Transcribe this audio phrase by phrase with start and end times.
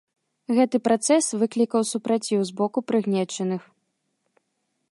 [0.59, 3.61] Гэты працэс выклікаў супраціў з боку прыгнечаных.